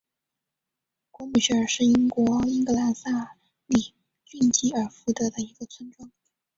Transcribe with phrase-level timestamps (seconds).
[1.11, 3.35] 果姆雪尔是英国英格兰萨
[3.67, 3.93] 里
[4.25, 6.09] 郡吉尔福德的一个村庄。